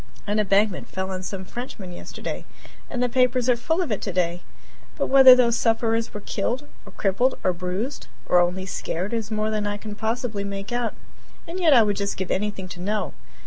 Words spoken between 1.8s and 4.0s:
yesterday, and the papers are full of